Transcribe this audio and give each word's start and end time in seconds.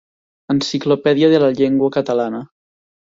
Enciclopèdia 0.53 1.29
de 1.33 1.41
la 1.43 1.49
Llengua 1.59 1.91
Catalana. 1.99 2.41